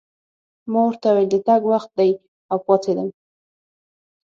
[0.71, 2.11] ما ورته وویل: د تګ وخت دی،
[2.51, 3.09] او پاڅېدم.